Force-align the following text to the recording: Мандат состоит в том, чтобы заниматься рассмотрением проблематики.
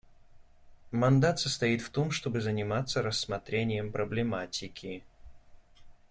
Мандат 0.91 1.37
состоит 1.39 1.79
в 1.83 1.91
том, 1.91 2.09
чтобы 2.09 2.41
заниматься 2.41 3.03
рассмотрением 3.03 3.91
проблематики. 3.91 5.03